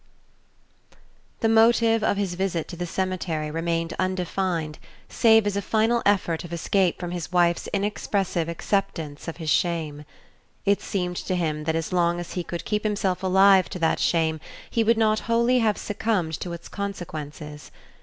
XII 0.91 0.97
The 1.41 1.49
motive 1.49 2.03
of 2.03 2.17
his 2.17 2.33
visit 2.33 2.67
to 2.69 2.75
the 2.75 2.87
cemetery 2.87 3.51
remained 3.51 3.93
undefined 3.99 4.79
save 5.09 5.45
as 5.45 5.55
a 5.55 5.61
final 5.61 6.01
effort 6.07 6.43
of 6.43 6.51
escape 6.51 6.99
from 6.99 7.11
his 7.11 7.31
wife's 7.31 7.67
inexpressive 7.67 8.49
acceptance 8.49 9.27
of 9.27 9.37
his 9.37 9.51
shame. 9.51 10.05
It 10.65 10.81
seemed 10.81 11.17
to 11.17 11.35
him 11.35 11.65
that 11.65 11.75
as 11.75 11.93
long 11.93 12.19
as 12.19 12.33
he 12.33 12.43
could 12.43 12.65
keep 12.65 12.83
himself 12.83 13.21
alive 13.21 13.69
to 13.69 13.77
that 13.77 13.99
shame 13.99 14.39
he 14.71 14.83
would 14.83 14.97
not 14.97 15.19
wholly 15.29 15.59
have 15.59 15.77
succumbed 15.77 16.33
to 16.39 16.51
its 16.51 16.67
consequences. 16.67 17.69